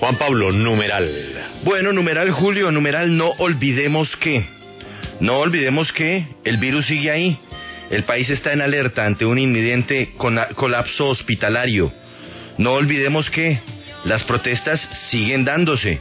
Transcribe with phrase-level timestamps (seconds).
[0.00, 1.10] Juan Pablo, numeral.
[1.62, 4.42] Bueno, numeral Julio, numeral no olvidemos que,
[5.20, 7.38] no olvidemos que el virus sigue ahí.
[7.90, 10.14] El país está en alerta ante un inminente
[10.54, 11.92] colapso hospitalario.
[12.56, 13.60] No olvidemos que
[14.06, 16.00] las protestas siguen dándose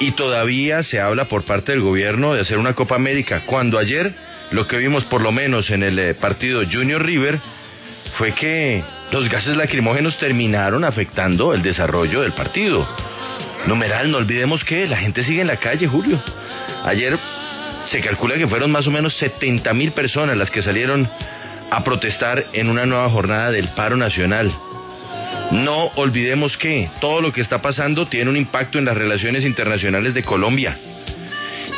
[0.00, 4.10] y todavía se habla por parte del gobierno de hacer una Copa América, cuando ayer
[4.52, 7.38] lo que vimos por lo menos en el eh, partido Junior River
[8.16, 8.82] fue que
[9.12, 12.88] los gases lacrimógenos terminaron afectando el desarrollo del partido.
[13.66, 16.20] Numeral, no olvidemos que la gente sigue en la calle, Julio.
[16.84, 17.18] Ayer
[17.86, 21.08] se calcula que fueron más o menos 70 mil personas las que salieron
[21.70, 24.52] a protestar en una nueva jornada del paro nacional.
[25.50, 30.14] No olvidemos que todo lo que está pasando tiene un impacto en las relaciones internacionales
[30.14, 30.76] de Colombia.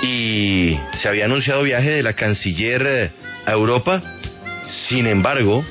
[0.02, 3.10] Y se había anunciado viaje de la canciller eh,
[3.47, 4.01] a Europa.
[4.88, 5.65] Sin embargo,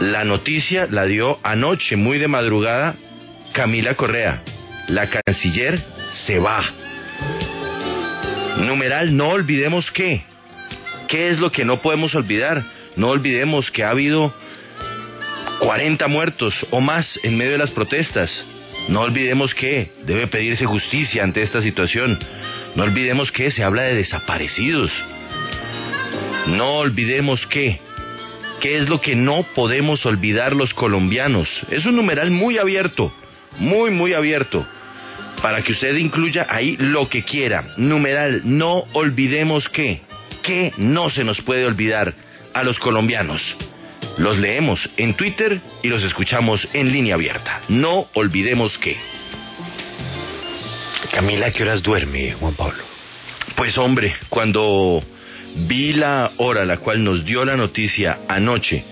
[0.00, 2.94] la noticia la dio anoche, muy de madrugada,
[3.52, 4.42] Camila Correa.
[4.88, 5.80] La canciller
[6.12, 6.62] se va.
[8.58, 10.22] Numeral, no olvidemos qué.
[11.08, 12.62] ¿Qué es lo que no podemos olvidar?
[12.94, 14.32] No olvidemos que ha habido
[15.58, 18.44] 40 muertos o más en medio de las protestas.
[18.88, 22.16] No olvidemos que debe pedirse justicia ante esta situación.
[22.76, 24.92] No olvidemos que se habla de desaparecidos.
[26.46, 27.80] No olvidemos que,
[28.60, 31.48] ¿qué es lo que no podemos olvidar los colombianos?
[31.70, 33.12] Es un numeral muy abierto,
[33.58, 34.64] muy, muy abierto
[35.42, 37.64] para que usted incluya ahí lo que quiera.
[37.76, 40.00] Numeral, no olvidemos que,
[40.42, 42.14] que no se nos puede olvidar
[42.54, 43.42] a los colombianos.
[44.18, 47.60] Los leemos en Twitter y los escuchamos en línea abierta.
[47.68, 48.96] No olvidemos que.
[51.12, 52.82] Camila, ¿qué horas duerme, Juan Pablo?
[53.56, 55.02] Pues hombre, cuando
[55.68, 58.84] vi la hora a la cual nos dio la noticia anoche,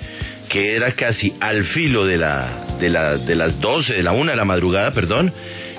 [0.49, 4.33] que era casi al filo de, la, de, la, de las 12, de la una
[4.33, 5.33] de la madrugada, perdón,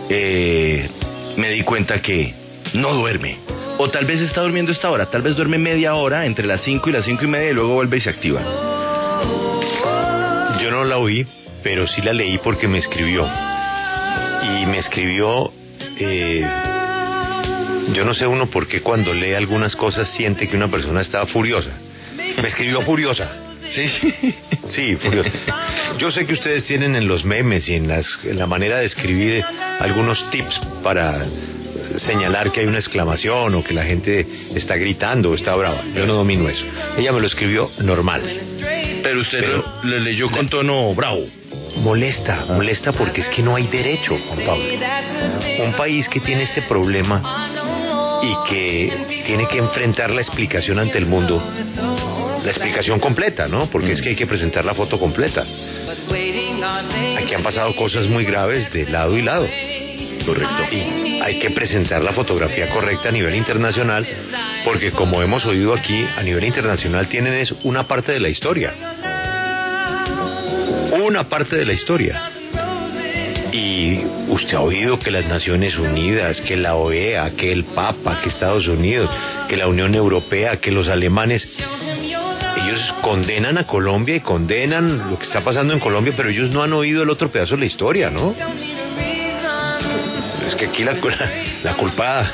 [0.10, 0.90] eh,
[1.38, 2.34] me di cuenta que
[2.74, 3.38] no duerme.
[3.78, 6.90] O tal vez está durmiendo esta hora, tal vez duerme media hora entre las 5
[6.90, 8.42] y las cinco y media y luego vuelve y se activa.
[10.62, 11.28] Yo no la oí,
[11.62, 13.28] pero sí la leí porque me escribió.
[14.44, 15.52] Y me escribió,
[16.00, 16.48] eh,
[17.94, 21.26] yo no sé uno por qué cuando lee algunas cosas siente que una persona está
[21.26, 21.72] furiosa.
[22.16, 23.45] Me escribió furiosa.
[23.70, 24.36] Sí,
[24.68, 25.32] sí, furiosa.
[25.98, 28.86] Yo sé que ustedes tienen en los memes y en, las, en la manera de
[28.86, 29.44] escribir
[29.80, 31.26] algunos tips para
[31.98, 35.84] señalar que hay una exclamación o que la gente está gritando o está brava.
[35.94, 36.66] Yo no domino eso.
[36.98, 38.22] Ella me lo escribió normal.
[39.04, 39.46] Pero usted
[39.84, 41.26] le leyó con tono bravo.
[41.78, 44.66] Molesta, molesta porque es que no hay derecho, Juan Pablo.
[45.66, 47.55] Un país que tiene este problema
[48.48, 51.42] que tiene que enfrentar la explicación ante el mundo,
[52.44, 53.68] la explicación completa, ¿no?
[53.70, 55.44] Porque es que hay que presentar la foto completa.
[57.18, 59.48] Aquí han pasado cosas muy graves de lado y lado.
[60.26, 60.64] Correcto.
[60.72, 64.06] Y hay que presentar la fotografía correcta a nivel internacional,
[64.64, 68.74] porque como hemos oído aquí, a nivel internacional tienen es una parte de la historia.
[71.04, 72.32] Una parte de la historia.
[73.56, 78.28] Y usted ha oído que las Naciones Unidas, que la OEA, que el Papa, que
[78.28, 79.10] Estados Unidos,
[79.48, 81.48] que la Unión Europea, que los alemanes,
[82.62, 86.64] ellos condenan a Colombia y condenan lo que está pasando en Colombia, pero ellos no
[86.64, 88.36] han oído el otro pedazo de la historia, ¿no?
[90.46, 90.98] Es que aquí la,
[91.64, 92.34] la culpa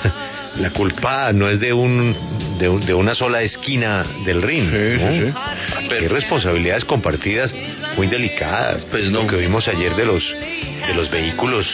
[0.57, 2.15] la culpa no es de un
[2.61, 4.69] de, una sola esquina del ring.
[4.69, 5.33] Pero,
[5.89, 7.53] hay responsabilidades compartidas
[7.97, 8.85] muy delicadas.
[8.85, 10.35] Pues Lo que vimos ayer de los
[10.87, 11.67] de los vehículos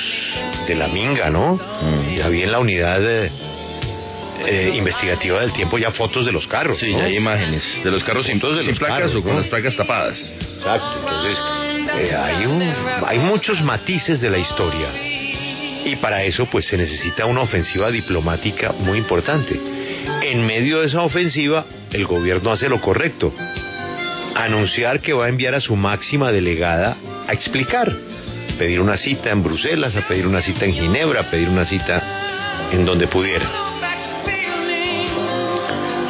[0.67, 1.55] de la Minga, ¿no?
[1.55, 2.21] Mm.
[2.23, 3.31] Había en la unidad eh,
[4.45, 6.79] eh, investigativa del tiempo ya fotos de los carros.
[6.79, 9.75] Sí, hay imágenes de los carros sin, todos de las placas o con las placas
[9.75, 10.33] tapadas.
[10.39, 10.99] Exacto.
[10.99, 11.37] Entonces,
[11.99, 12.61] eh, hay, un,
[13.05, 14.87] hay muchos matices de la historia
[15.85, 19.76] y para eso pues se necesita una ofensiva diplomática muy importante.
[20.21, 23.33] En medio de esa ofensiva, el gobierno hace lo correcto.
[24.35, 26.97] Anunciar que va a enviar a su máxima delegada
[27.27, 27.91] a explicar.
[28.57, 32.69] Pedir una cita en Bruselas, a pedir una cita en Ginebra, a pedir una cita
[32.71, 33.49] en donde pudiera.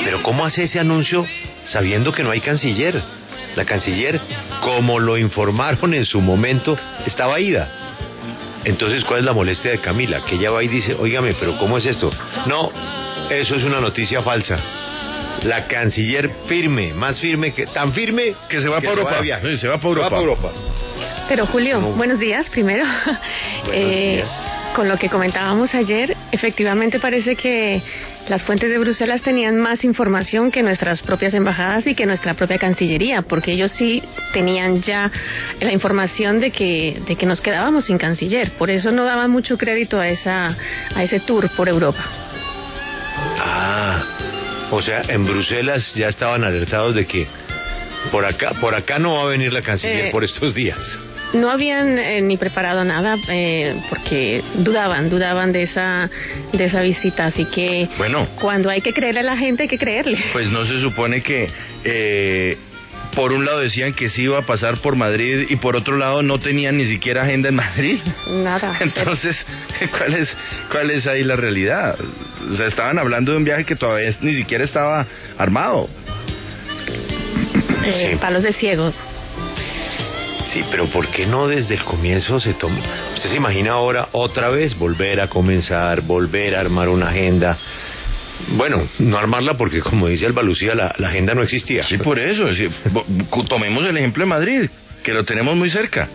[0.03, 1.25] Pero ¿cómo hace ese anuncio
[1.65, 3.01] sabiendo que no hay canciller?
[3.55, 4.19] La canciller,
[4.61, 7.69] como lo informaron en su momento, estaba ida.
[8.63, 10.23] Entonces, ¿cuál es la molestia de Camila?
[10.25, 12.11] Que ella va y dice, óigame, pero ¿cómo es esto?
[12.45, 12.71] No,
[13.29, 14.57] eso es una noticia falsa.
[15.43, 19.19] La canciller firme, más firme que, tan firme que se va para Europa.
[19.41, 20.51] sí, se va para Europa.
[21.27, 22.85] Pero Julio, buenos días primero.
[23.73, 24.23] eh,
[24.75, 27.81] Con lo que comentábamos ayer, efectivamente parece que
[28.29, 32.57] las fuentes de Bruselas tenían más información que nuestras propias embajadas y que nuestra propia
[32.57, 34.01] Cancillería, porque ellos sí
[34.33, 35.11] tenían ya
[35.59, 38.51] la información de que, de que nos quedábamos sin canciller.
[38.51, 40.47] Por eso no daban mucho crédito a, esa,
[40.95, 42.26] a ese tour por Europa.
[43.69, 44.03] Ah,
[44.71, 47.27] o sea, en Bruselas ya estaban alertados de que
[48.11, 50.79] por acá, por acá no va a venir la canciller Eh, por estos días.
[51.33, 56.09] No habían eh, ni preparado nada eh, porque dudaban, dudaban de esa,
[56.53, 57.25] de esa visita.
[57.25, 58.25] Así que Bueno.
[58.39, 60.17] cuando hay que creerle a la gente, hay que creerle.
[60.31, 61.49] Pues no se supone que
[61.83, 62.57] eh,
[63.17, 66.21] por un lado decían que sí iba a pasar por Madrid y por otro lado
[66.21, 67.99] no tenían ni siquiera agenda en Madrid.
[68.27, 68.77] Nada.
[68.79, 69.43] Entonces,
[69.89, 70.37] ¿cuál es,
[70.71, 71.97] ¿cuál es ahí la realidad?
[72.51, 75.89] O sea, estaban hablando de un viaje que todavía ni siquiera estaba armado.
[77.83, 78.17] Eh, Sí.
[78.21, 78.93] Palos de ciego.
[80.45, 82.79] Sí, pero ¿por qué no desde el comienzo se toma?
[83.15, 87.57] ¿Usted se imagina ahora otra vez volver a comenzar, volver a armar una agenda?
[88.49, 91.83] Bueno, no armarla porque como dice Alba Lucía, la, la agenda no existía.
[91.83, 92.47] Sí, por eso.
[93.47, 94.69] Tomemos el ejemplo de Madrid,
[95.03, 96.07] que lo tenemos muy cerca.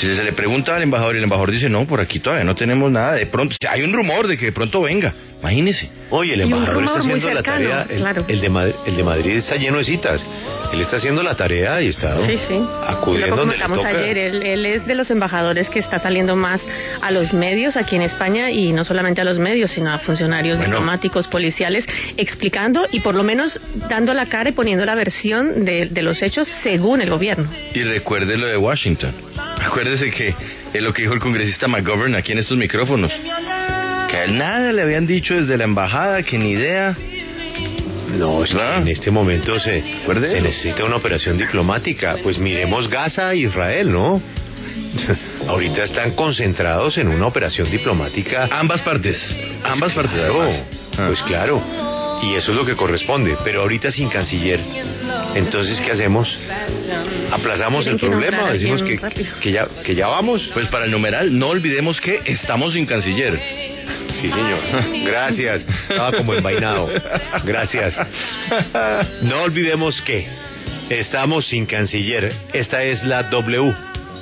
[0.00, 2.54] Si se le pregunta al embajador y el embajador dice, no, por aquí todavía no
[2.54, 5.88] tenemos nada, de pronto, hay un rumor de que de pronto venga, imagínese.
[6.10, 7.86] Oye, el embajador está haciendo la tarea.
[7.88, 8.24] El, claro.
[8.28, 10.24] el de Madrid, el de Madrid está lleno de citas.
[10.72, 12.60] Él está haciendo la tarea y está Sí, sí.
[12.86, 13.88] acudiendo Lo donde le comentamos toca.
[13.90, 16.60] ayer, él, él es de los embajadores que está saliendo más
[17.00, 20.58] a los medios aquí en España y no solamente a los medios, sino a funcionarios
[20.58, 20.72] Bueno.
[20.74, 21.86] diplomáticos, policiales,
[22.16, 26.20] explicando y por lo menos dando la cara y poniendo la versión de, de los
[26.22, 27.48] hechos según el gobierno.
[27.74, 29.12] Y recuerde lo de Washington.
[29.64, 30.34] Acuérdese que
[30.72, 33.12] es lo que dijo el congresista McGovern aquí en estos micrófonos.
[34.10, 36.96] Que a él nada le habían dicho desde la embajada, que ni idea.
[38.18, 42.16] No, es que en este momento se, se necesita una operación diplomática.
[42.22, 44.20] Pues miremos Gaza e Israel, ¿no?
[45.48, 48.48] Ahorita están concentrados en una operación diplomática.
[48.50, 49.18] Ambas partes.
[49.64, 50.14] Ambas partes.
[50.14, 50.50] Claro.
[50.96, 51.04] Ah.
[51.08, 51.93] pues claro.
[52.24, 53.36] Y eso es lo que corresponde.
[53.44, 54.60] Pero ahorita sin canciller.
[55.34, 56.38] Entonces, ¿qué hacemos?
[57.30, 58.50] Aplazamos el problema.
[58.52, 58.98] Decimos que,
[59.40, 60.48] que, ya, que ya vamos.
[60.54, 63.38] Pues para el numeral, no olvidemos que estamos sin canciller.
[64.20, 64.60] Sí, señor.
[65.04, 65.66] Gracias.
[65.88, 66.88] Estaba como envainado.
[67.44, 67.98] Gracias.
[69.22, 70.26] No olvidemos que
[70.88, 72.32] estamos sin canciller.
[72.52, 73.74] Esta es la W.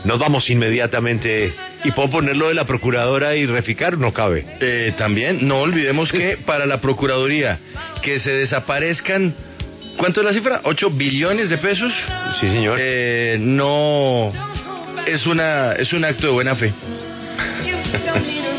[0.04, 1.52] Nos vamos inmediatamente.
[1.84, 3.96] ¿Y puedo ponerlo de la procuradora y reficar?
[3.98, 4.44] No cabe.
[4.60, 7.58] Eh, también no olvidemos que para la Procuraduría
[8.02, 9.32] que se desaparezcan,
[9.96, 10.62] ¿cuánto es la cifra?
[10.62, 11.92] ¿8 billones de pesos?
[12.40, 12.78] Sí, señor.
[12.80, 14.30] Eh, no
[15.06, 16.72] es una es un acto de buena fe.